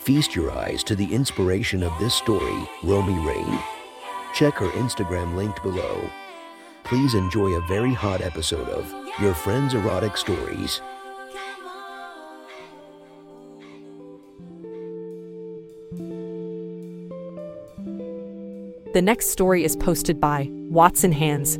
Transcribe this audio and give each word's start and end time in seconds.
Feast 0.00 0.34
your 0.34 0.50
eyes 0.50 0.82
to 0.84 0.96
the 0.96 1.12
inspiration 1.14 1.82
of 1.82 1.92
this 1.98 2.14
story, 2.14 2.66
Romi 2.82 3.18
Rain. 3.26 3.58
Check 4.32 4.54
her 4.54 4.70
Instagram 4.70 5.36
linked 5.36 5.62
below. 5.62 6.08
Please 6.84 7.12
enjoy 7.12 7.50
a 7.50 7.66
very 7.66 7.92
hot 7.92 8.22
episode 8.22 8.66
of 8.70 8.90
Your 9.20 9.34
Friend's 9.34 9.74
Erotic 9.74 10.16
Stories. 10.16 10.80
The 18.94 19.02
next 19.02 19.28
story 19.28 19.64
is 19.64 19.76
posted 19.76 20.18
by 20.18 20.48
Watson 20.70 21.12
Hands. 21.12 21.56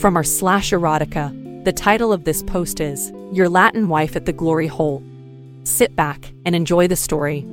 From 0.00 0.16
our 0.16 0.24
slash 0.24 0.72
erotica, 0.72 1.64
the 1.64 1.72
title 1.72 2.12
of 2.12 2.24
this 2.24 2.42
post 2.42 2.80
is 2.80 3.12
Your 3.32 3.48
Latin 3.48 3.86
Wife 3.86 4.16
at 4.16 4.26
the 4.26 4.32
Glory 4.32 4.66
Hole. 4.66 5.00
Sit 5.62 5.94
back 5.94 6.32
and 6.44 6.56
enjoy 6.56 6.88
the 6.88 6.96
story. 6.96 7.46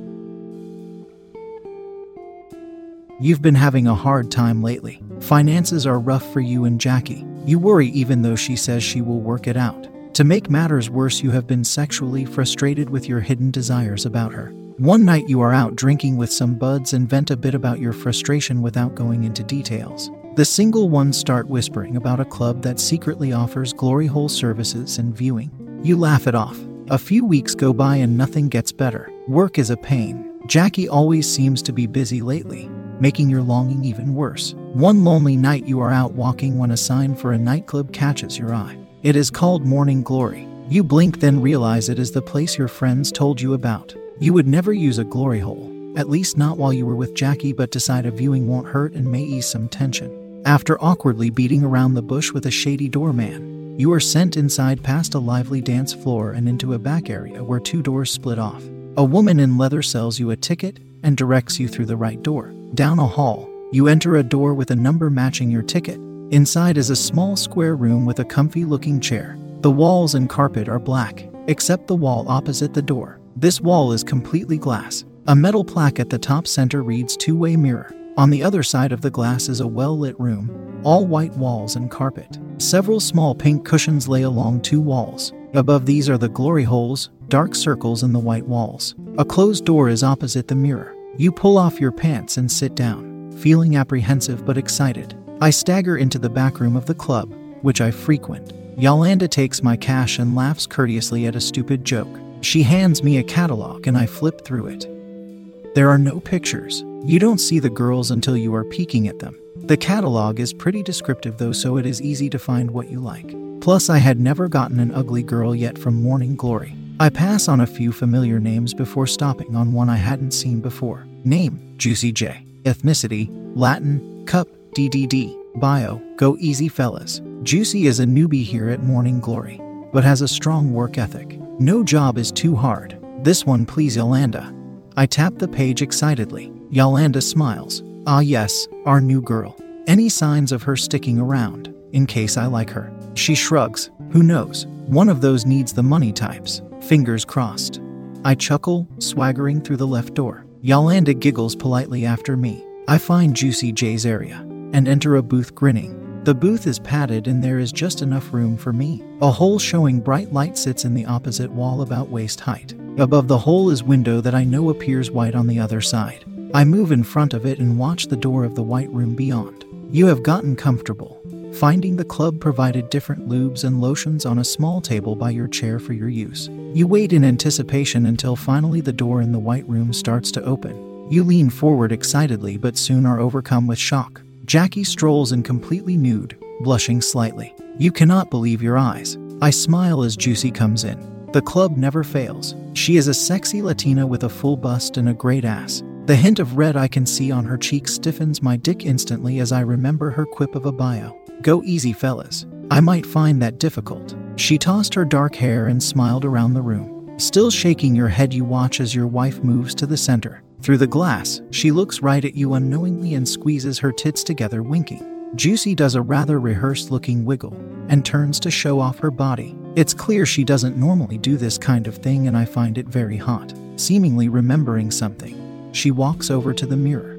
You've 3.18 3.40
been 3.40 3.54
having 3.54 3.86
a 3.86 3.94
hard 3.94 4.30
time 4.30 4.62
lately. 4.62 5.00
Finances 5.20 5.86
are 5.86 5.98
rough 5.98 6.30
for 6.34 6.40
you 6.40 6.66
and 6.66 6.78
Jackie. 6.78 7.24
You 7.46 7.58
worry 7.58 7.88
even 7.88 8.20
though 8.20 8.36
she 8.36 8.56
says 8.56 8.82
she 8.82 9.00
will 9.00 9.20
work 9.20 9.46
it 9.46 9.56
out. 9.56 9.88
To 10.16 10.24
make 10.24 10.50
matters 10.50 10.90
worse, 10.90 11.22
you 11.22 11.30
have 11.30 11.46
been 11.46 11.64
sexually 11.64 12.26
frustrated 12.26 12.90
with 12.90 13.08
your 13.08 13.20
hidden 13.20 13.50
desires 13.50 14.04
about 14.04 14.34
her. 14.34 14.50
One 14.76 15.06
night 15.06 15.30
you 15.30 15.40
are 15.40 15.54
out 15.54 15.76
drinking 15.76 16.18
with 16.18 16.30
some 16.30 16.56
buds 16.56 16.92
and 16.92 17.08
vent 17.08 17.30
a 17.30 17.38
bit 17.38 17.54
about 17.54 17.80
your 17.80 17.94
frustration 17.94 18.60
without 18.60 18.94
going 18.94 19.24
into 19.24 19.42
details. 19.42 20.10
The 20.34 20.44
single 20.44 20.90
ones 20.90 21.16
start 21.16 21.48
whispering 21.48 21.96
about 21.96 22.20
a 22.20 22.26
club 22.26 22.60
that 22.64 22.78
secretly 22.78 23.32
offers 23.32 23.72
glory 23.72 24.08
hole 24.08 24.28
services 24.28 24.98
and 24.98 25.16
viewing. 25.16 25.50
You 25.82 25.96
laugh 25.96 26.26
it 26.26 26.34
off. 26.34 26.58
A 26.90 26.98
few 26.98 27.24
weeks 27.24 27.54
go 27.54 27.72
by 27.72 27.96
and 27.96 28.18
nothing 28.18 28.50
gets 28.50 28.72
better. 28.72 29.10
Work 29.26 29.58
is 29.58 29.70
a 29.70 29.76
pain. 29.78 30.38
Jackie 30.46 30.88
always 30.88 31.28
seems 31.28 31.60
to 31.62 31.72
be 31.72 31.86
busy 31.86 32.20
lately, 32.20 32.70
making 33.00 33.30
your 33.30 33.42
longing 33.42 33.84
even 33.84 34.14
worse. 34.14 34.54
One 34.72 35.04
lonely 35.04 35.36
night 35.36 35.66
you 35.66 35.80
are 35.80 35.90
out 35.90 36.12
walking 36.12 36.58
when 36.58 36.70
a 36.70 36.76
sign 36.76 37.14
for 37.14 37.32
a 37.32 37.38
nightclub 37.38 37.92
catches 37.92 38.38
your 38.38 38.54
eye. 38.54 38.78
It 39.02 39.16
is 39.16 39.30
called 39.30 39.64
Morning 39.64 40.02
Glory. 40.02 40.48
You 40.68 40.82
blink, 40.82 41.20
then 41.20 41.40
realize 41.40 41.88
it 41.88 41.98
is 41.98 42.10
the 42.10 42.22
place 42.22 42.58
your 42.58 42.68
friends 42.68 43.12
told 43.12 43.40
you 43.40 43.54
about. 43.54 43.94
You 44.18 44.32
would 44.32 44.48
never 44.48 44.72
use 44.72 44.98
a 44.98 45.04
glory 45.04 45.38
hole, 45.38 45.72
at 45.96 46.08
least 46.08 46.36
not 46.36 46.58
while 46.58 46.72
you 46.72 46.86
were 46.86 46.96
with 46.96 47.14
Jackie, 47.14 47.52
but 47.52 47.70
decide 47.70 48.06
a 48.06 48.10
viewing 48.10 48.48
won't 48.48 48.66
hurt 48.66 48.94
and 48.94 49.10
may 49.10 49.22
ease 49.22 49.46
some 49.46 49.68
tension. 49.68 50.42
After 50.44 50.80
awkwardly 50.82 51.30
beating 51.30 51.62
around 51.62 51.94
the 51.94 52.02
bush 52.02 52.32
with 52.32 52.46
a 52.46 52.50
shady 52.50 52.88
doorman, 52.88 53.78
you 53.78 53.92
are 53.92 54.00
sent 54.00 54.36
inside 54.36 54.82
past 54.82 55.14
a 55.14 55.18
lively 55.18 55.60
dance 55.60 55.92
floor 55.92 56.32
and 56.32 56.48
into 56.48 56.72
a 56.72 56.78
back 56.78 57.10
area 57.10 57.44
where 57.44 57.60
two 57.60 57.82
doors 57.82 58.10
split 58.10 58.38
off. 58.38 58.64
A 58.96 59.04
woman 59.04 59.38
in 59.38 59.58
leather 59.58 59.82
sells 59.82 60.18
you 60.18 60.30
a 60.30 60.36
ticket 60.36 60.78
and 61.02 61.16
directs 61.16 61.60
you 61.60 61.68
through 61.68 61.86
the 61.86 61.96
right 61.96 62.22
door. 62.22 62.54
Down 62.76 62.98
a 62.98 63.06
hall, 63.06 63.48
you 63.72 63.88
enter 63.88 64.16
a 64.16 64.22
door 64.22 64.52
with 64.52 64.70
a 64.70 64.76
number 64.76 65.08
matching 65.08 65.50
your 65.50 65.62
ticket. 65.62 65.98
Inside 66.30 66.76
is 66.76 66.90
a 66.90 66.94
small 66.94 67.34
square 67.34 67.74
room 67.74 68.04
with 68.04 68.18
a 68.18 68.24
comfy 68.24 68.66
looking 68.66 69.00
chair. 69.00 69.38
The 69.62 69.70
walls 69.70 70.14
and 70.14 70.28
carpet 70.28 70.68
are 70.68 70.78
black, 70.78 71.26
except 71.46 71.86
the 71.86 71.96
wall 71.96 72.26
opposite 72.28 72.74
the 72.74 72.82
door. 72.82 73.18
This 73.34 73.62
wall 73.62 73.92
is 73.92 74.04
completely 74.04 74.58
glass. 74.58 75.06
A 75.26 75.34
metal 75.34 75.64
plaque 75.64 75.98
at 75.98 76.10
the 76.10 76.18
top 76.18 76.46
center 76.46 76.82
reads 76.82 77.16
two 77.16 77.34
way 77.34 77.56
mirror. 77.56 77.94
On 78.18 78.28
the 78.28 78.42
other 78.42 78.62
side 78.62 78.92
of 78.92 79.00
the 79.00 79.10
glass 79.10 79.48
is 79.48 79.60
a 79.60 79.66
well 79.66 79.98
lit 79.98 80.20
room, 80.20 80.82
all 80.84 81.06
white 81.06 81.34
walls 81.38 81.76
and 81.76 81.90
carpet. 81.90 82.38
Several 82.58 83.00
small 83.00 83.34
pink 83.34 83.64
cushions 83.64 84.06
lay 84.06 84.20
along 84.20 84.60
two 84.60 84.82
walls. 84.82 85.32
Above 85.54 85.86
these 85.86 86.10
are 86.10 86.18
the 86.18 86.28
glory 86.28 86.64
holes, 86.64 87.08
dark 87.28 87.54
circles 87.54 88.02
in 88.02 88.12
the 88.12 88.18
white 88.18 88.46
walls. 88.46 88.94
A 89.16 89.24
closed 89.24 89.64
door 89.64 89.88
is 89.88 90.04
opposite 90.04 90.48
the 90.48 90.54
mirror. 90.54 90.95
You 91.18 91.32
pull 91.32 91.56
off 91.56 91.80
your 91.80 91.92
pants 91.92 92.36
and 92.36 92.50
sit 92.50 92.74
down, 92.74 93.32
feeling 93.38 93.76
apprehensive 93.76 94.44
but 94.44 94.58
excited. 94.58 95.14
I 95.40 95.48
stagger 95.48 95.96
into 95.96 96.18
the 96.18 96.28
back 96.28 96.60
room 96.60 96.76
of 96.76 96.84
the 96.84 96.94
club, 96.94 97.34
which 97.62 97.80
I 97.80 97.90
frequent. 97.90 98.52
Yolanda 98.76 99.26
takes 99.26 99.62
my 99.62 99.76
cash 99.76 100.18
and 100.18 100.34
laughs 100.34 100.66
courteously 100.66 101.26
at 101.26 101.34
a 101.34 101.40
stupid 101.40 101.86
joke. 101.86 102.20
She 102.42 102.62
hands 102.62 103.02
me 103.02 103.16
a 103.16 103.22
catalog 103.22 103.86
and 103.86 103.96
I 103.96 104.04
flip 104.04 104.44
through 104.44 104.66
it. 104.66 105.74
There 105.74 105.88
are 105.88 105.98
no 105.98 106.20
pictures. 106.20 106.84
You 107.02 107.18
don't 107.18 107.38
see 107.38 107.60
the 107.60 107.70
girls 107.70 108.10
until 108.10 108.36
you 108.36 108.54
are 108.54 108.64
peeking 108.64 109.08
at 109.08 109.18
them. 109.18 109.40
The 109.56 109.78
catalog 109.78 110.38
is 110.38 110.52
pretty 110.52 110.82
descriptive 110.82 111.38
though, 111.38 111.52
so 111.52 111.78
it 111.78 111.86
is 111.86 112.02
easy 112.02 112.28
to 112.28 112.38
find 112.38 112.70
what 112.70 112.90
you 112.90 113.00
like. 113.00 113.34
Plus, 113.62 113.88
I 113.88 113.98
had 113.98 114.20
never 114.20 114.48
gotten 114.48 114.80
an 114.80 114.92
ugly 114.92 115.22
girl 115.22 115.54
yet 115.54 115.78
from 115.78 116.02
Morning 116.02 116.36
Glory. 116.36 116.76
I 116.98 117.10
pass 117.10 117.46
on 117.46 117.60
a 117.60 117.66
few 117.66 117.92
familiar 117.92 118.40
names 118.40 118.72
before 118.72 119.06
stopping 119.06 119.54
on 119.54 119.74
one 119.74 119.90
I 119.90 119.96
hadn't 119.96 120.30
seen 120.30 120.60
before. 120.62 121.06
Name 121.24 121.74
Juicy 121.76 122.10
J. 122.10 122.42
Ethnicity 122.62 123.28
Latin, 123.54 124.24
Cup, 124.24 124.48
DDD. 124.74 125.36
Bio 125.60 126.00
Go 126.16 126.38
easy, 126.40 126.68
fellas. 126.68 127.20
Juicy 127.42 127.86
is 127.86 128.00
a 128.00 128.06
newbie 128.06 128.42
here 128.42 128.70
at 128.70 128.82
Morning 128.82 129.20
Glory, 129.20 129.60
but 129.92 130.04
has 130.04 130.22
a 130.22 130.28
strong 130.28 130.72
work 130.72 130.96
ethic. 130.96 131.38
No 131.60 131.84
job 131.84 132.16
is 132.16 132.32
too 132.32 132.56
hard. 132.56 132.98
This 133.18 133.44
one, 133.44 133.66
please, 133.66 133.96
Yolanda. 133.96 134.54
I 134.96 135.04
tap 135.04 135.34
the 135.36 135.48
page 135.48 135.82
excitedly. 135.82 136.50
Yolanda 136.70 137.20
smiles. 137.20 137.82
Ah, 138.06 138.20
yes, 138.20 138.66
our 138.86 139.02
new 139.02 139.20
girl. 139.20 139.54
Any 139.86 140.08
signs 140.08 140.50
of 140.50 140.62
her 140.62 140.76
sticking 140.76 141.18
around, 141.18 141.74
in 141.92 142.06
case 142.06 142.38
I 142.38 142.46
like 142.46 142.70
her? 142.70 142.90
She 143.14 143.34
shrugs. 143.34 143.90
Who 144.12 144.22
knows? 144.22 144.66
One 144.86 145.10
of 145.10 145.20
those 145.20 145.44
needs 145.44 145.74
the 145.74 145.82
money 145.82 146.12
types. 146.12 146.62
Fingers 146.86 147.24
crossed. 147.24 147.80
I 148.24 148.36
chuckle, 148.36 148.86
swaggering 149.00 149.60
through 149.60 149.78
the 149.78 149.86
left 149.88 150.14
door. 150.14 150.46
Yolanda 150.62 151.14
giggles 151.14 151.56
politely 151.56 152.06
after 152.06 152.36
me. 152.36 152.64
I 152.86 152.96
find 152.96 153.34
Juicy 153.34 153.72
J's 153.72 154.06
area 154.06 154.36
and 154.72 154.86
enter 154.86 155.16
a 155.16 155.22
booth 155.22 155.52
grinning. 155.52 156.22
The 156.22 156.34
booth 156.34 156.68
is 156.68 156.78
padded 156.78 157.26
and 157.26 157.42
there 157.42 157.58
is 157.58 157.72
just 157.72 158.02
enough 158.02 158.32
room 158.32 158.56
for 158.56 158.72
me. 158.72 159.02
A 159.20 159.32
hole 159.32 159.58
showing 159.58 159.98
bright 159.98 160.32
light 160.32 160.56
sits 160.56 160.84
in 160.84 160.94
the 160.94 161.06
opposite 161.06 161.50
wall 161.50 161.82
about 161.82 162.08
waist 162.08 162.38
height. 162.38 162.74
Above 162.98 163.26
the 163.26 163.38
hole 163.38 163.70
is 163.70 163.82
window 163.82 164.20
that 164.20 164.36
I 164.36 164.44
know 164.44 164.70
appears 164.70 165.10
white 165.10 165.34
on 165.34 165.48
the 165.48 165.58
other 165.58 165.80
side. 165.80 166.24
I 166.54 166.64
move 166.64 166.92
in 166.92 167.02
front 167.02 167.34
of 167.34 167.46
it 167.46 167.58
and 167.58 167.80
watch 167.80 168.06
the 168.06 168.16
door 168.16 168.44
of 168.44 168.54
the 168.54 168.62
white 168.62 168.90
room 168.90 169.16
beyond. 169.16 169.64
You 169.90 170.06
have 170.06 170.22
gotten 170.22 170.54
comfortable. 170.54 171.15
Finding 171.58 171.96
the 171.96 172.04
club 172.04 172.38
provided 172.38 172.90
different 172.90 173.30
lubes 173.30 173.64
and 173.64 173.80
lotions 173.80 174.26
on 174.26 174.40
a 174.40 174.44
small 174.44 174.82
table 174.82 175.16
by 175.16 175.30
your 175.30 175.48
chair 175.48 175.78
for 175.78 175.94
your 175.94 176.10
use. 176.10 176.50
You 176.74 176.86
wait 176.86 177.14
in 177.14 177.24
anticipation 177.24 178.04
until 178.04 178.36
finally 178.36 178.82
the 178.82 178.92
door 178.92 179.22
in 179.22 179.32
the 179.32 179.38
white 179.38 179.66
room 179.66 179.94
starts 179.94 180.30
to 180.32 180.44
open. 180.44 180.76
You 181.10 181.24
lean 181.24 181.48
forward 181.48 181.92
excitedly 181.92 182.58
but 182.58 182.76
soon 182.76 183.06
are 183.06 183.18
overcome 183.18 183.66
with 183.66 183.78
shock. 183.78 184.20
Jackie 184.44 184.84
strolls 184.84 185.32
in 185.32 185.42
completely 185.42 185.96
nude, 185.96 186.36
blushing 186.60 187.00
slightly. 187.00 187.54
You 187.78 187.90
cannot 187.90 188.30
believe 188.30 188.60
your 188.60 188.76
eyes. 188.76 189.16
I 189.40 189.48
smile 189.48 190.02
as 190.02 190.14
Juicy 190.14 190.50
comes 190.50 190.84
in. 190.84 191.30
The 191.32 191.40
club 191.40 191.78
never 191.78 192.04
fails. 192.04 192.54
She 192.74 192.98
is 192.98 193.08
a 193.08 193.14
sexy 193.14 193.62
Latina 193.62 194.06
with 194.06 194.24
a 194.24 194.28
full 194.28 194.58
bust 194.58 194.98
and 194.98 195.08
a 195.08 195.14
great 195.14 195.46
ass. 195.46 195.82
The 196.04 196.16
hint 196.16 196.38
of 196.38 196.58
red 196.58 196.76
I 196.76 196.86
can 196.86 197.06
see 197.06 197.32
on 197.32 197.46
her 197.46 197.56
cheek 197.56 197.88
stiffens 197.88 198.42
my 198.42 198.58
dick 198.58 198.84
instantly 198.84 199.38
as 199.38 199.52
I 199.52 199.60
remember 199.60 200.10
her 200.10 200.26
quip 200.26 200.54
of 200.54 200.66
a 200.66 200.72
bio. 200.72 201.18
Go 201.42 201.62
easy, 201.64 201.92
fellas. 201.92 202.46
I 202.70 202.80
might 202.80 203.06
find 203.06 203.40
that 203.42 203.58
difficult. 203.58 204.16
She 204.36 204.58
tossed 204.58 204.94
her 204.94 205.04
dark 205.04 205.34
hair 205.34 205.66
and 205.66 205.82
smiled 205.82 206.24
around 206.24 206.54
the 206.54 206.62
room. 206.62 207.14
Still 207.18 207.50
shaking 207.50 207.94
your 207.94 208.08
head, 208.08 208.34
you 208.34 208.44
watch 208.44 208.80
as 208.80 208.94
your 208.94 209.06
wife 209.06 209.42
moves 209.42 209.74
to 209.76 209.86
the 209.86 209.96
center. 209.96 210.42
Through 210.62 210.78
the 210.78 210.86
glass, 210.86 211.40
she 211.50 211.70
looks 211.70 212.02
right 212.02 212.24
at 212.24 212.34
you 212.34 212.54
unknowingly 212.54 213.14
and 213.14 213.28
squeezes 213.28 213.78
her 213.78 213.92
tits 213.92 214.24
together, 214.24 214.62
winking. 214.62 215.30
Juicy 215.34 215.74
does 215.74 215.94
a 215.94 216.02
rather 216.02 216.40
rehearsed 216.40 216.90
looking 216.90 217.24
wiggle 217.24 217.54
and 217.88 218.04
turns 218.04 218.40
to 218.40 218.50
show 218.50 218.80
off 218.80 218.98
her 218.98 219.10
body. 219.10 219.56
It's 219.76 219.94
clear 219.94 220.26
she 220.26 220.44
doesn't 220.44 220.76
normally 220.76 221.18
do 221.18 221.36
this 221.36 221.58
kind 221.58 221.86
of 221.86 221.96
thing, 221.96 222.26
and 222.26 222.36
I 222.36 222.44
find 222.44 222.78
it 222.78 222.86
very 222.86 223.16
hot. 223.16 223.52
Seemingly 223.76 224.28
remembering 224.28 224.90
something, 224.90 225.70
she 225.72 225.90
walks 225.90 226.30
over 226.30 226.52
to 226.54 226.66
the 226.66 226.76
mirror, 226.76 227.18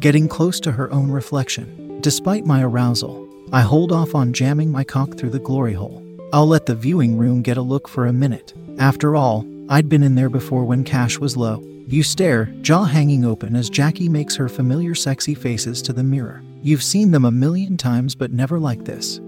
getting 0.00 0.28
close 0.28 0.60
to 0.60 0.72
her 0.72 0.92
own 0.92 1.10
reflection. 1.10 2.00
Despite 2.00 2.46
my 2.46 2.62
arousal, 2.62 3.21
I 3.52 3.60
hold 3.60 3.92
off 3.92 4.14
on 4.14 4.32
jamming 4.32 4.72
my 4.72 4.82
cock 4.82 5.18
through 5.18 5.28
the 5.28 5.38
glory 5.38 5.74
hole. 5.74 6.02
I'll 6.32 6.46
let 6.46 6.64
the 6.64 6.74
viewing 6.74 7.18
room 7.18 7.42
get 7.42 7.58
a 7.58 7.62
look 7.62 7.86
for 7.86 8.06
a 8.06 8.12
minute. 8.12 8.54
After 8.78 9.14
all, 9.14 9.46
I'd 9.68 9.90
been 9.90 10.02
in 10.02 10.14
there 10.14 10.30
before 10.30 10.64
when 10.64 10.84
cash 10.84 11.18
was 11.18 11.36
low. 11.36 11.62
You 11.86 12.02
stare, 12.02 12.46
jaw 12.62 12.84
hanging 12.84 13.26
open, 13.26 13.54
as 13.54 13.68
Jackie 13.68 14.08
makes 14.08 14.36
her 14.36 14.48
familiar 14.48 14.94
sexy 14.94 15.34
faces 15.34 15.82
to 15.82 15.92
the 15.92 16.02
mirror. 16.02 16.42
You've 16.62 16.82
seen 16.82 17.10
them 17.10 17.26
a 17.26 17.30
million 17.30 17.76
times, 17.76 18.14
but 18.14 18.32
never 18.32 18.58
like 18.58 18.86
this. 18.86 19.20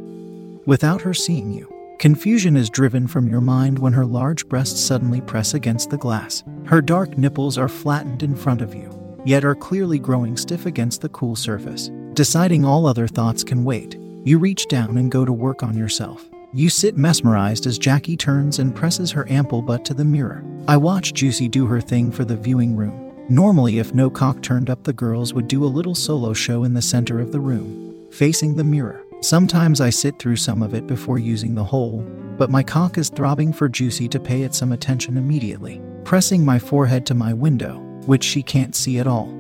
Without 0.65 1.03
her 1.03 1.13
seeing 1.13 1.53
you, 1.53 1.71
confusion 1.99 2.57
is 2.57 2.71
driven 2.71 3.07
from 3.07 3.29
your 3.29 3.43
mind 3.43 3.79
when 3.79 3.93
her 3.93 4.07
large 4.07 4.49
breasts 4.49 4.81
suddenly 4.81 5.21
press 5.21 5.53
against 5.53 5.91
the 5.91 5.99
glass. 5.99 6.43
Her 6.65 6.81
dark 6.81 7.19
nipples 7.19 7.59
are 7.59 7.69
flattened 7.69 8.23
in 8.23 8.35
front 8.35 8.63
of 8.63 8.75
you, 8.75 8.91
yet 9.27 9.45
are 9.45 9.55
clearly 9.55 9.99
growing 9.99 10.39
stiff 10.39 10.65
against 10.65 11.03
the 11.03 11.11
cool 11.11 11.37
surface. 11.37 11.91
Deciding 12.15 12.65
all 12.65 12.87
other 12.87 13.07
thoughts 13.07 13.45
can 13.45 13.65
wait, 13.65 13.99
you 14.25 14.39
reach 14.39 14.67
down 14.69 14.97
and 14.97 15.11
go 15.11 15.25
to 15.25 15.33
work 15.33 15.63
on 15.63 15.77
yourself. 15.77 16.29
You 16.55 16.71
sit 16.71 16.97
mesmerized 16.97 17.67
as 17.67 17.79
Jackie 17.79 18.17
turns 18.17 18.59
and 18.59 18.75
presses 18.75 19.11
her 19.11 19.29
ample 19.29 19.61
butt 19.61 19.85
to 19.87 19.95
the 19.95 20.05
mirror. 20.05 20.45
I 20.67 20.77
watch 20.77 21.13
Juicy 21.13 21.49
do 21.49 21.67
her 21.67 21.81
thing 21.81 22.11
for 22.11 22.25
the 22.25 22.37
viewing 22.37 22.75
room. 22.75 23.13
Normally, 23.29 23.79
if 23.79 23.93
no 23.93 24.09
cock 24.09 24.41
turned 24.41 24.71
up, 24.71 24.85
the 24.85 24.93
girls 24.93 25.35
would 25.35 25.49
do 25.49 25.65
a 25.65 25.67
little 25.67 25.95
solo 25.95 26.33
show 26.33 26.65
in 26.65 26.75
the 26.75 26.83
center 26.83 27.21
of 27.21 27.33
the 27.33 27.41
room, 27.41 28.07
facing 28.11 28.55
the 28.55 28.65
mirror. 28.65 29.05
Sometimes 29.21 29.81
I 29.81 29.91
sit 29.91 30.19
through 30.19 30.37
some 30.37 30.63
of 30.63 30.75
it 30.75 30.87
before 30.87 31.19
using 31.19 31.55
the 31.55 31.65
hole, 31.65 32.05
but 32.39 32.51
my 32.51 32.63
cock 32.63 32.99
is 32.99 33.09
throbbing 33.09 33.53
for 33.53 33.69
Juicy 33.69 34.09
to 34.09 34.21
pay 34.21 34.43
it 34.43 34.55
some 34.55 34.73
attention 34.73 35.17
immediately, 35.17 35.81
pressing 36.05 36.45
my 36.45 36.59
forehead 36.59 37.05
to 37.07 37.15
my 37.15 37.33
window, 37.33 37.79
which 38.07 38.23
she 38.25 38.43
can't 38.43 38.77
see 38.77 38.99
at 38.99 39.07
all. 39.07 39.33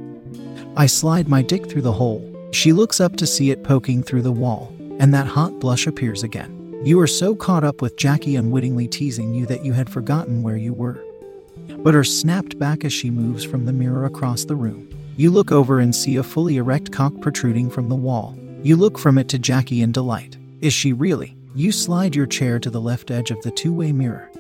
I 0.76 0.86
slide 0.86 1.28
my 1.28 1.42
dick 1.42 1.69
through 1.69 1.82
the 1.82 1.92
hole. 1.92 2.31
She 2.52 2.72
looks 2.72 3.00
up 3.00 3.16
to 3.16 3.26
see 3.26 3.50
it 3.50 3.62
poking 3.62 4.02
through 4.02 4.22
the 4.22 4.32
wall, 4.32 4.74
and 4.99 5.12
that 5.12 5.26
hot 5.26 5.58
blush 5.61 5.87
appears 5.87 6.23
again. 6.23 6.81
You 6.85 6.99
were 6.99 7.06
so 7.06 7.35
caught 7.35 7.64
up 7.64 7.81
with 7.81 7.96
Jackie 7.96 8.37
unwittingly 8.37 8.88
teasing 8.88 9.32
you 9.35 9.46
that 9.46 9.64
you 9.64 9.73
had 9.73 9.88
forgotten 9.88 10.43
where 10.43 10.56
you 10.56 10.73
were. 10.73 11.02
But 11.79 11.94
are 11.94 12.05
snapped 12.05 12.58
back 12.58 12.85
as 12.85 12.93
she 12.93 13.11
moves 13.11 13.44
from 13.44 13.64
the 13.64 13.73
mirror 13.73 14.05
across 14.05 14.44
the 14.44 14.56
room. 14.56 14.91
You 15.17 15.31
look 15.31 15.52
over 15.52 15.79
and 15.81 15.94
see 15.94 16.17
a 16.17 16.23
fully 16.23 16.56
erect 16.56 16.93
cock 16.93 17.20
protruding 17.20 17.70
from 17.70 17.88
the 17.88 17.94
wall. 17.94 18.37
You 18.62 18.76
look 18.76 18.99
from 18.99 19.17
it 19.17 19.29
to 19.29 19.38
Jackie 19.38 19.81
in 19.81 19.93
delight. 19.93 20.37
Is 20.61 20.73
she 20.73 20.93
really? 20.93 21.37
You 21.55 21.70
slide 21.70 22.14
your 22.14 22.26
chair 22.26 22.58
to 22.58 22.69
the 22.69 22.81
left 22.81 23.11
edge 23.11 23.31
of 23.31 23.41
the 23.43 23.50
two 23.50 23.73
way 23.73 23.93
mirror, 23.93 24.31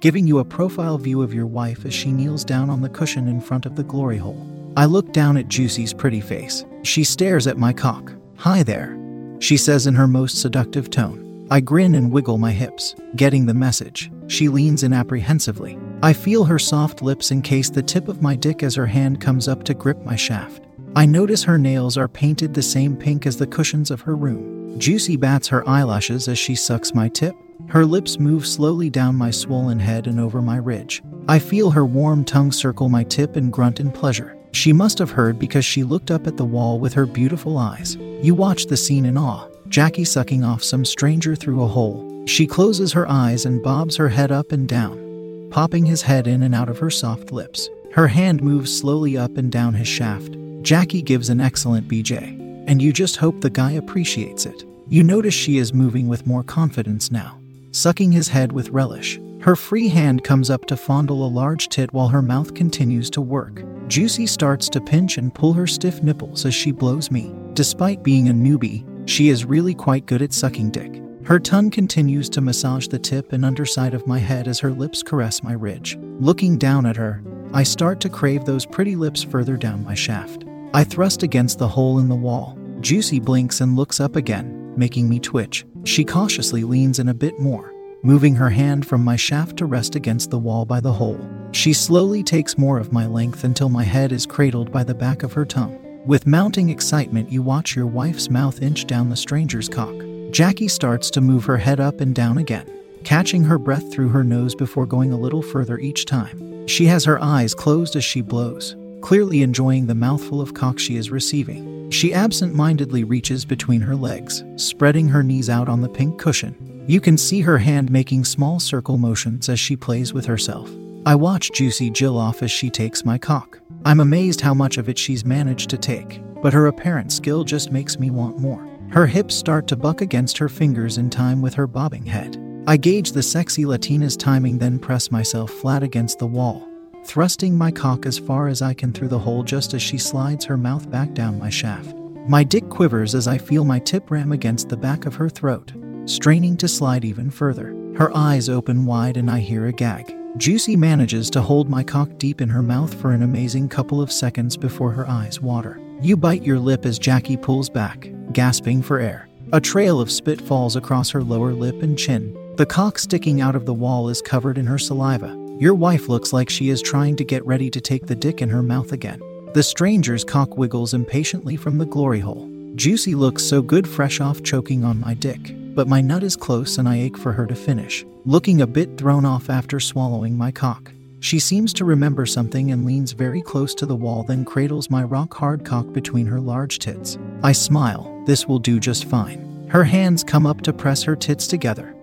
giving 0.00 0.26
you 0.26 0.38
a 0.38 0.44
profile 0.44 0.96
view 0.96 1.22
of 1.22 1.34
your 1.34 1.46
wife 1.46 1.84
as 1.84 1.92
she 1.92 2.10
kneels 2.10 2.44
down 2.44 2.70
on 2.70 2.80
the 2.80 2.88
cushion 2.88 3.28
in 3.28 3.40
front 3.40 3.66
of 3.66 3.76
the 3.76 3.84
glory 3.84 4.16
hole. 4.16 4.72
I 4.76 4.86
look 4.86 5.12
down 5.12 5.36
at 5.36 5.48
Juicy's 5.48 5.92
pretty 5.92 6.20
face. 6.20 6.64
She 6.84 7.04
stares 7.04 7.46
at 7.46 7.58
my 7.58 7.72
cock. 7.72 8.12
Hi 8.36 8.62
there, 8.62 8.97
she 9.38 9.56
says 9.56 9.86
in 9.86 9.94
her 9.94 10.08
most 10.08 10.40
seductive 10.40 10.90
tone. 10.90 11.46
I 11.50 11.60
grin 11.60 11.94
and 11.94 12.12
wiggle 12.12 12.36
my 12.36 12.52
hips, 12.52 12.94
getting 13.16 13.46
the 13.46 13.54
message. 13.54 14.10
She 14.26 14.48
leans 14.48 14.82
in 14.82 14.92
apprehensively. 14.92 15.78
I 16.02 16.12
feel 16.12 16.44
her 16.44 16.58
soft 16.58 17.00
lips 17.00 17.30
encase 17.30 17.70
the 17.70 17.82
tip 17.82 18.08
of 18.08 18.20
my 18.20 18.36
dick 18.36 18.62
as 18.62 18.74
her 18.74 18.86
hand 18.86 19.20
comes 19.20 19.48
up 19.48 19.64
to 19.64 19.74
grip 19.74 20.04
my 20.04 20.14
shaft. 20.14 20.64
I 20.94 21.06
notice 21.06 21.42
her 21.44 21.58
nails 21.58 21.96
are 21.96 22.08
painted 22.08 22.52
the 22.52 22.62
same 22.62 22.96
pink 22.96 23.26
as 23.26 23.36
the 23.36 23.46
cushions 23.46 23.90
of 23.90 24.02
her 24.02 24.14
room. 24.14 24.78
Juicy 24.78 25.16
bats 25.16 25.48
her 25.48 25.66
eyelashes 25.68 26.28
as 26.28 26.38
she 26.38 26.54
sucks 26.54 26.94
my 26.94 27.08
tip. 27.08 27.34
Her 27.68 27.84
lips 27.84 28.18
move 28.18 28.46
slowly 28.46 28.90
down 28.90 29.16
my 29.16 29.30
swollen 29.30 29.78
head 29.78 30.06
and 30.06 30.20
over 30.20 30.40
my 30.40 30.56
ridge. 30.56 31.02
I 31.26 31.38
feel 31.38 31.70
her 31.70 31.84
warm 31.84 32.24
tongue 32.24 32.52
circle 32.52 32.88
my 32.88 33.04
tip 33.04 33.36
and 33.36 33.52
grunt 33.52 33.80
in 33.80 33.90
pleasure. 33.90 34.37
She 34.52 34.72
must 34.72 34.98
have 34.98 35.10
heard 35.10 35.38
because 35.38 35.64
she 35.64 35.84
looked 35.84 36.10
up 36.10 36.26
at 36.26 36.36
the 36.36 36.44
wall 36.44 36.80
with 36.80 36.94
her 36.94 37.06
beautiful 37.06 37.58
eyes. 37.58 37.96
You 38.22 38.34
watch 38.34 38.66
the 38.66 38.76
scene 38.76 39.04
in 39.04 39.16
awe. 39.16 39.48
Jackie 39.68 40.04
sucking 40.04 40.44
off 40.44 40.62
some 40.62 40.84
stranger 40.84 41.36
through 41.36 41.62
a 41.62 41.66
hole. 41.66 42.24
She 42.26 42.46
closes 42.46 42.92
her 42.92 43.08
eyes 43.08 43.44
and 43.44 43.62
bobs 43.62 43.96
her 43.96 44.08
head 44.08 44.32
up 44.32 44.52
and 44.52 44.68
down, 44.68 45.48
popping 45.50 45.84
his 45.84 46.02
head 46.02 46.26
in 46.26 46.42
and 46.42 46.54
out 46.54 46.68
of 46.68 46.78
her 46.78 46.90
soft 46.90 47.32
lips. 47.32 47.68
Her 47.92 48.08
hand 48.08 48.42
moves 48.42 48.76
slowly 48.76 49.16
up 49.16 49.36
and 49.36 49.50
down 49.50 49.74
his 49.74 49.88
shaft. 49.88 50.36
Jackie 50.62 51.02
gives 51.02 51.30
an 51.30 51.40
excellent 51.40 51.88
BJ, 51.88 52.64
and 52.66 52.82
you 52.82 52.92
just 52.92 53.16
hope 53.16 53.40
the 53.40 53.50
guy 53.50 53.72
appreciates 53.72 54.46
it. 54.46 54.64
You 54.88 55.02
notice 55.02 55.34
she 55.34 55.58
is 55.58 55.74
moving 55.74 56.08
with 56.08 56.26
more 56.26 56.42
confidence 56.42 57.10
now, 57.10 57.38
sucking 57.72 58.12
his 58.12 58.28
head 58.28 58.52
with 58.52 58.70
relish. 58.70 59.20
Her 59.40 59.56
free 59.56 59.88
hand 59.88 60.24
comes 60.24 60.50
up 60.50 60.66
to 60.66 60.76
fondle 60.76 61.26
a 61.26 61.28
large 61.28 61.68
tit 61.68 61.92
while 61.92 62.08
her 62.08 62.22
mouth 62.22 62.54
continues 62.54 63.08
to 63.10 63.20
work. 63.20 63.62
Juicy 63.88 64.26
starts 64.26 64.68
to 64.68 64.82
pinch 64.82 65.16
and 65.16 65.34
pull 65.34 65.54
her 65.54 65.66
stiff 65.66 66.02
nipples 66.02 66.44
as 66.44 66.54
she 66.54 66.72
blows 66.72 67.10
me. 67.10 67.34
Despite 67.54 68.02
being 68.02 68.28
a 68.28 68.34
newbie, 68.34 68.84
she 69.08 69.30
is 69.30 69.46
really 69.46 69.74
quite 69.74 70.04
good 70.04 70.20
at 70.20 70.34
sucking 70.34 70.70
dick. 70.70 71.02
Her 71.24 71.40
tongue 71.40 71.70
continues 71.70 72.28
to 72.30 72.42
massage 72.42 72.86
the 72.86 72.98
tip 72.98 73.32
and 73.32 73.46
underside 73.46 73.94
of 73.94 74.06
my 74.06 74.18
head 74.18 74.46
as 74.46 74.60
her 74.60 74.70
lips 74.70 75.02
caress 75.02 75.42
my 75.42 75.52
ridge. 75.52 75.98
Looking 76.20 76.58
down 76.58 76.84
at 76.84 76.96
her, 76.96 77.22
I 77.54 77.62
start 77.62 77.98
to 78.00 78.10
crave 78.10 78.44
those 78.44 78.66
pretty 78.66 78.94
lips 78.94 79.22
further 79.22 79.56
down 79.56 79.84
my 79.84 79.94
shaft. 79.94 80.44
I 80.74 80.84
thrust 80.84 81.22
against 81.22 81.58
the 81.58 81.68
hole 81.68 81.98
in 81.98 82.08
the 82.08 82.14
wall. 82.14 82.58
Juicy 82.80 83.20
blinks 83.20 83.62
and 83.62 83.74
looks 83.74 84.00
up 84.00 84.16
again, 84.16 84.74
making 84.76 85.08
me 85.08 85.18
twitch. 85.18 85.64
She 85.84 86.04
cautiously 86.04 86.62
leans 86.62 86.98
in 86.98 87.08
a 87.08 87.14
bit 87.14 87.40
more, 87.40 87.72
moving 88.02 88.34
her 88.34 88.50
hand 88.50 88.86
from 88.86 89.02
my 89.02 89.16
shaft 89.16 89.56
to 89.56 89.64
rest 89.64 89.94
against 89.94 90.30
the 90.30 90.38
wall 90.38 90.66
by 90.66 90.80
the 90.80 90.92
hole. 90.92 91.18
She 91.52 91.72
slowly 91.72 92.22
takes 92.22 92.58
more 92.58 92.78
of 92.78 92.92
my 92.92 93.06
length 93.06 93.44
until 93.44 93.68
my 93.68 93.84
head 93.84 94.12
is 94.12 94.26
cradled 94.26 94.70
by 94.70 94.84
the 94.84 94.94
back 94.94 95.22
of 95.22 95.32
her 95.32 95.44
tongue. 95.44 95.78
With 96.06 96.26
mounting 96.26 96.70
excitement, 96.70 97.30
you 97.30 97.42
watch 97.42 97.74
your 97.74 97.86
wife's 97.86 98.30
mouth 98.30 98.62
inch 98.62 98.86
down 98.86 99.08
the 99.08 99.16
stranger's 99.16 99.68
cock. 99.68 99.94
Jackie 100.30 100.68
starts 100.68 101.10
to 101.10 101.20
move 101.20 101.44
her 101.44 101.56
head 101.56 101.80
up 101.80 102.00
and 102.00 102.14
down 102.14 102.38
again, 102.38 102.70
catching 103.02 103.44
her 103.44 103.58
breath 103.58 103.90
through 103.92 104.08
her 104.08 104.24
nose 104.24 104.54
before 104.54 104.86
going 104.86 105.12
a 105.12 105.18
little 105.18 105.42
further 105.42 105.78
each 105.78 106.04
time. 106.04 106.66
She 106.66 106.84
has 106.86 107.04
her 107.04 107.22
eyes 107.22 107.54
closed 107.54 107.96
as 107.96 108.04
she 108.04 108.20
blows, 108.20 108.76
clearly 109.00 109.42
enjoying 109.42 109.86
the 109.86 109.94
mouthful 109.94 110.40
of 110.40 110.54
cock 110.54 110.78
she 110.78 110.96
is 110.96 111.10
receiving. 111.10 111.90
She 111.90 112.12
absent 112.12 112.54
mindedly 112.54 113.04
reaches 113.04 113.46
between 113.46 113.80
her 113.80 113.96
legs, 113.96 114.44
spreading 114.56 115.08
her 115.08 115.22
knees 115.22 115.48
out 115.48 115.68
on 115.68 115.80
the 115.80 115.88
pink 115.88 116.18
cushion. 116.18 116.84
You 116.86 117.00
can 117.00 117.16
see 117.16 117.40
her 117.40 117.58
hand 117.58 117.90
making 117.90 118.26
small 118.26 118.60
circle 118.60 118.98
motions 118.98 119.48
as 119.48 119.58
she 119.58 119.76
plays 119.76 120.12
with 120.12 120.26
herself. 120.26 120.70
I 121.06 121.14
watch 121.14 121.52
Juicy 121.52 121.90
Jill 121.90 122.18
off 122.18 122.42
as 122.42 122.50
she 122.50 122.68
takes 122.68 123.04
my 123.04 123.18
cock. 123.18 123.60
I'm 123.84 124.00
amazed 124.00 124.40
how 124.40 124.52
much 124.52 124.78
of 124.78 124.88
it 124.88 124.98
she's 124.98 125.24
managed 125.24 125.70
to 125.70 125.78
take, 125.78 126.20
but 126.42 126.52
her 126.52 126.66
apparent 126.66 127.12
skill 127.12 127.44
just 127.44 127.72
makes 127.72 127.98
me 127.98 128.10
want 128.10 128.38
more. 128.38 128.68
Her 128.90 129.06
hips 129.06 129.34
start 129.34 129.66
to 129.68 129.76
buck 129.76 130.00
against 130.00 130.38
her 130.38 130.48
fingers 130.48 130.98
in 130.98 131.08
time 131.08 131.40
with 131.40 131.54
her 131.54 131.66
bobbing 131.66 132.06
head. 132.06 132.36
I 132.66 132.76
gauge 132.76 133.12
the 133.12 133.22
sexy 133.22 133.64
Latina's 133.64 134.16
timing, 134.16 134.58
then 134.58 134.78
press 134.78 135.10
myself 135.10 135.50
flat 135.50 135.82
against 135.82 136.18
the 136.18 136.26
wall, 136.26 136.68
thrusting 137.04 137.56
my 137.56 137.70
cock 137.70 138.04
as 138.04 138.18
far 138.18 138.48
as 138.48 138.60
I 138.60 138.74
can 138.74 138.92
through 138.92 139.08
the 139.08 139.18
hole 139.18 139.42
just 139.42 139.72
as 139.74 139.80
she 139.80 139.98
slides 139.98 140.44
her 140.44 140.56
mouth 140.56 140.90
back 140.90 141.14
down 141.14 141.38
my 141.38 141.48
shaft. 141.48 141.94
My 142.28 142.44
dick 142.44 142.68
quivers 142.68 143.14
as 143.14 143.28
I 143.28 143.38
feel 143.38 143.64
my 143.64 143.78
tip 143.78 144.10
ram 144.10 144.32
against 144.32 144.68
the 144.68 144.76
back 144.76 145.06
of 145.06 145.14
her 145.14 145.30
throat, 145.30 145.72
straining 146.04 146.56
to 146.58 146.68
slide 146.68 147.04
even 147.04 147.30
further. 147.30 147.74
Her 147.96 148.14
eyes 148.14 148.48
open 148.48 148.84
wide 148.84 149.16
and 149.16 149.30
I 149.30 149.38
hear 149.38 149.66
a 149.66 149.72
gag. 149.72 150.17
Juicy 150.38 150.76
manages 150.76 151.30
to 151.30 151.42
hold 151.42 151.68
my 151.68 151.82
cock 151.82 152.08
deep 152.16 152.40
in 152.40 152.48
her 152.48 152.62
mouth 152.62 152.94
for 153.00 153.10
an 153.10 153.22
amazing 153.22 153.68
couple 153.68 154.00
of 154.00 154.12
seconds 154.12 154.56
before 154.56 154.92
her 154.92 155.08
eyes 155.10 155.40
water. 155.40 155.80
You 156.00 156.16
bite 156.16 156.44
your 156.44 156.60
lip 156.60 156.86
as 156.86 156.96
Jackie 156.96 157.36
pulls 157.36 157.68
back, 157.68 158.08
gasping 158.32 158.80
for 158.80 159.00
air. 159.00 159.28
A 159.52 159.60
trail 159.60 160.00
of 160.00 160.12
spit 160.12 160.40
falls 160.40 160.76
across 160.76 161.10
her 161.10 161.24
lower 161.24 161.52
lip 161.52 161.82
and 161.82 161.98
chin. 161.98 162.38
The 162.54 162.66
cock 162.66 163.00
sticking 163.00 163.40
out 163.40 163.56
of 163.56 163.66
the 163.66 163.74
wall 163.74 164.08
is 164.10 164.22
covered 164.22 164.58
in 164.58 164.66
her 164.66 164.78
saliva. 164.78 165.36
Your 165.58 165.74
wife 165.74 166.08
looks 166.08 166.32
like 166.32 166.48
she 166.48 166.68
is 166.68 166.80
trying 166.80 167.16
to 167.16 167.24
get 167.24 167.44
ready 167.44 167.68
to 167.70 167.80
take 167.80 168.06
the 168.06 168.14
dick 168.14 168.40
in 168.40 168.48
her 168.48 168.62
mouth 168.62 168.92
again. 168.92 169.20
The 169.54 169.62
stranger's 169.64 170.22
cock 170.22 170.56
wiggles 170.56 170.94
impatiently 170.94 171.56
from 171.56 171.78
the 171.78 171.86
glory 171.86 172.20
hole. 172.20 172.48
Juicy 172.76 173.16
looks 173.16 173.42
so 173.42 173.60
good 173.60 173.88
fresh 173.88 174.20
off 174.20 174.44
choking 174.44 174.84
on 174.84 175.00
my 175.00 175.14
dick 175.14 175.57
but 175.78 175.86
my 175.86 176.00
nut 176.00 176.24
is 176.24 176.34
close 176.34 176.78
and 176.78 176.88
I 176.88 176.98
ache 176.98 177.16
for 177.16 177.30
her 177.30 177.46
to 177.46 177.54
finish. 177.54 178.04
Looking 178.24 178.62
a 178.62 178.66
bit 178.66 178.98
thrown 178.98 179.24
off 179.24 179.48
after 179.48 179.78
swallowing 179.78 180.36
my 180.36 180.50
cock. 180.50 180.90
She 181.20 181.38
seems 181.38 181.72
to 181.74 181.84
remember 181.84 182.26
something 182.26 182.72
and 182.72 182.84
leans 182.84 183.12
very 183.12 183.40
close 183.40 183.76
to 183.76 183.86
the 183.86 183.94
wall, 183.94 184.24
then 184.24 184.44
cradles 184.44 184.90
my 184.90 185.04
rock 185.04 185.32
hard 185.34 185.64
cock 185.64 185.92
between 185.92 186.26
her 186.26 186.40
large 186.40 186.80
tits. 186.80 187.16
I 187.44 187.52
smile, 187.52 188.24
this 188.26 188.44
will 188.44 188.58
do 188.58 188.80
just 188.80 189.04
fine. 189.04 189.68
Her 189.70 189.84
hands 189.84 190.24
come 190.24 190.46
up 190.46 190.62
to 190.62 190.72
press 190.72 191.04
her 191.04 191.14
tits 191.14 191.46
together. 191.46 191.94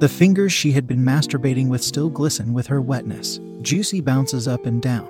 The 0.00 0.08
fingers 0.08 0.52
she 0.52 0.72
had 0.72 0.88
been 0.88 1.04
masturbating 1.04 1.68
with 1.68 1.84
still 1.84 2.10
glisten 2.10 2.52
with 2.52 2.66
her 2.66 2.80
wetness. 2.80 3.38
Juicy 3.62 4.00
bounces 4.00 4.48
up 4.48 4.66
and 4.66 4.82
down, 4.82 5.08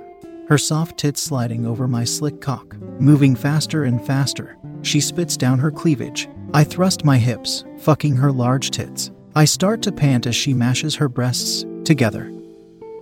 her 0.51 0.59
soft 0.59 0.99
tits 0.99 1.23
sliding 1.23 1.65
over 1.65 1.89
my 1.89 2.05
slick 2.05 2.43
cock. 2.43 2.77
Moving 3.01 3.35
faster 3.35 3.85
and 3.85 4.05
faster, 4.07 4.59
she 4.83 5.01
spits 5.01 5.39
down 5.39 5.59
her 5.61 5.71
cleavage, 5.71 6.29
I 6.55 6.65
thrust 6.65 7.05
my 7.05 7.19
hips, 7.19 7.65
fucking 7.79 8.17
her 8.17 8.33
large 8.33 8.71
tits. 8.71 9.11
I 9.35 9.45
start 9.45 9.83
to 9.83 9.93
pant 9.93 10.27
as 10.27 10.35
she 10.35 10.55
mashes 10.55 10.95
her 10.95 11.09
breasts 11.09 11.65
together, 11.85 12.33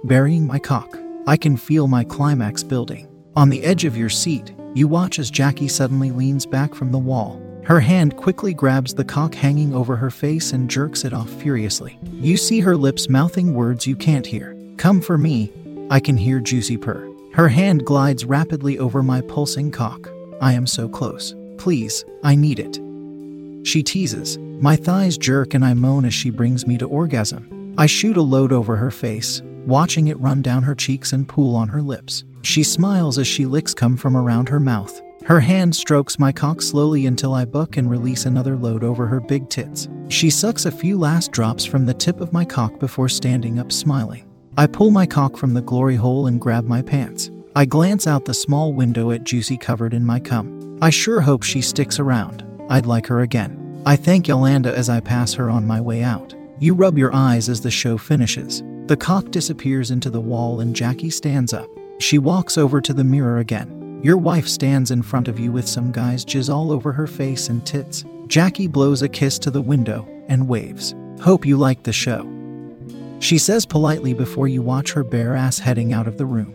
burying 0.04 0.46
my 0.46 0.58
cock. 0.58 0.98
I 1.26 1.36
can 1.36 1.56
feel 1.56 1.86
my 1.86 2.04
climax 2.04 2.62
building. 2.62 3.08
On 3.36 3.48
the 3.48 3.64
edge 3.64 3.84
of 3.84 3.96
your 3.96 4.08
seat, 4.08 4.54
you 4.74 4.88
watch 4.88 5.18
as 5.18 5.30
Jackie 5.30 5.68
suddenly 5.68 6.10
leans 6.10 6.46
back 6.46 6.74
from 6.74 6.90
the 6.90 6.98
wall. 6.98 7.40
Her 7.64 7.80
hand 7.80 8.16
quickly 8.16 8.52
grabs 8.52 8.92
the 8.92 9.04
cock 9.04 9.34
hanging 9.34 9.74
over 9.74 9.96
her 9.96 10.10
face 10.10 10.52
and 10.52 10.68
jerks 10.68 11.04
it 11.04 11.14
off 11.14 11.30
furiously. 11.30 11.98
You 12.12 12.36
see 12.36 12.60
her 12.60 12.76
lips 12.76 13.08
mouthing 13.08 13.54
words 13.54 13.86
you 13.86 13.96
can't 13.96 14.26
hear. 14.26 14.56
Come 14.76 15.00
for 15.00 15.16
me, 15.16 15.52
I 15.90 16.00
can 16.00 16.16
hear 16.16 16.40
Juicy 16.40 16.76
purr. 16.76 17.08
Her 17.32 17.48
hand 17.48 17.86
glides 17.86 18.24
rapidly 18.24 18.78
over 18.78 19.02
my 19.02 19.20
pulsing 19.22 19.70
cock. 19.70 20.10
I 20.40 20.52
am 20.52 20.66
so 20.66 20.88
close. 20.88 21.34
Please, 21.56 22.04
I 22.22 22.34
need 22.34 22.58
it. 22.58 22.78
She 23.64 23.83
teases. 23.83 24.38
My 24.38 24.76
thighs 24.76 25.18
jerk 25.18 25.54
and 25.54 25.64
I 25.64 25.75
moan 25.75 26.04
as 26.04 26.14
she 26.14 26.30
brings 26.30 26.66
me 26.66 26.78
to 26.78 26.87
orgasm. 26.87 27.75
I 27.76 27.87
shoot 27.87 28.16
a 28.16 28.23
load 28.23 28.52
over 28.52 28.76
her 28.76 28.90
face, 28.90 29.42
watching 29.66 30.09
it 30.09 30.21
run 30.21 30.42
down 30.42 30.62
her 30.62 30.75
cheeks 30.75 31.12
and 31.12 31.28
pool 31.28 31.56
on 31.56 31.68
her 31.68 31.83
lips. 31.83 32.25
She 32.42 32.62
smiles 32.62 33.18
as 33.18 33.26
she 33.26 33.47
licks 33.47 33.75
come 33.75 33.97
from 33.97 34.16
around 34.16 34.49
her 34.49 34.61
mouth. 34.61 35.00
Her 35.25 35.40
hand 35.40 35.75
strokes 35.75 36.18
my 36.18 36.30
cock 36.30 36.61
slowly 36.61 37.06
until 37.06 37.33
I 37.33 37.47
buck 37.47 37.78
and 37.78 37.90
release 37.90 38.26
another 38.26 38.56
load 38.56 38.85
over 38.85 39.06
her 39.06 39.21
big 39.21 39.49
tits. 39.49 39.88
She 40.09 40.28
sucks 40.28 40.66
a 40.66 40.71
few 40.71 40.99
last 40.99 41.33
drops 41.33 41.64
from 41.64 41.87
the 41.87 41.94
tip 41.94 42.21
of 42.21 42.33
my 42.33 42.44
cock 42.44 42.78
before 42.78 43.09
standing 43.09 43.59
up 43.59 43.73
smiling. 43.73 44.26
I 44.59 44.66
pull 44.66 44.90
my 44.90 45.06
cock 45.06 45.38
from 45.38 45.54
the 45.54 45.62
glory 45.62 45.97
hole 45.97 46.26
and 46.26 46.38
grab 46.38 46.64
my 46.64 46.83
pants. 46.83 47.30
I 47.56 47.64
glance 47.64 48.06
out 48.06 48.26
the 48.26 48.35
small 48.35 48.75
window 48.75 49.11
at 49.11 49.25
Juicy 49.25 49.56
covered 49.56 49.94
in 49.94 50.04
my 50.04 50.21
cum. 50.21 50.78
I 50.83 50.90
sure 50.90 51.23
hope 51.23 51.42
she 51.42 51.62
sticks 51.62 51.99
around. 51.99 52.43
I'd 52.68 52.87
like 52.87 53.06
her 53.06 53.21
again. 53.21 53.83
I 53.87 53.97
thank 53.97 54.28
Yolanda 54.28 54.76
as 54.76 54.88
I 54.88 55.00
pass 55.00 55.35
her 55.35 55.50
on 55.50 55.66
my 55.66 55.80
way 55.80 56.02
out. 56.02 56.35
You 56.59 56.75
rub 56.75 56.97
your 56.97 57.14
eyes 57.14 57.49
as 57.49 57.61
the 57.61 57.71
show 57.71 57.99
finishes. 57.99 58.62
The 58.87 58.97
cock 58.97 59.30
disappears 59.30 59.90
into 59.90 60.11
the 60.11 60.21
wall 60.21 60.61
and 60.61 60.75
Jackie 60.75 61.11
stands 61.11 61.52
up. 61.52 61.68
She 61.99 62.18
walks 62.18 62.56
over 62.56 62.80
to 62.80 62.92
the 62.92 63.04
mirror 63.04 63.38
again. 63.38 64.00
Your 64.02 64.16
wife 64.16 64.49
stands 64.49 64.90
in 64.90 65.02
front 65.02 65.28
of 65.28 65.38
you 65.38 65.52
with 65.52 65.68
some 65.68 65.92
guy's 65.92 66.25
jizz 66.25 66.52
all 66.52 66.73
over 66.73 66.92
her 66.92 67.06
face 67.06 67.49
and 67.49 67.64
tits. 67.66 68.04
Jackie 68.26 68.68
blows 68.68 69.02
a 69.02 69.09
kiss 69.09 69.38
to 69.40 69.50
the 69.50 69.62
window 69.62 70.06
and 70.28 70.49
waves. 70.49 70.94
Hope 71.21 71.47
you 71.47 71.56
liked 71.56 71.85
the 71.85 71.92
show. 71.92 72.30
She 73.21 73.38
says 73.38 73.64
politely 73.64 74.12
before 74.12 74.49
you 74.49 74.61
watch 74.61 74.92
her 74.92 75.04
bare 75.04 75.35
ass 75.35 75.59
heading 75.59 75.92
out 75.92 76.06
of 76.06 76.18
the 76.18 76.26
room. 76.26 76.54